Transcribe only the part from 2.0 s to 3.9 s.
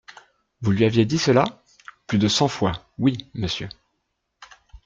Plus de cent fois, oui, monsieur.